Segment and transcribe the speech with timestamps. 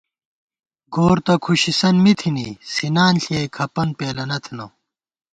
[0.93, 4.65] گور تہ کھُشِسن می تھنی، سِنان ݪِیَئی کھپَن پېلَنہ تھنہ